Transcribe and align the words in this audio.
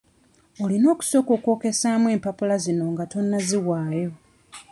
Olina 0.63 0.87
okusooka 0.93 1.31
okwokesaamu 1.37 2.07
empapula 2.15 2.55
zino 2.63 2.85
nga 2.93 3.03
tonnaziwaayo. 3.11 4.11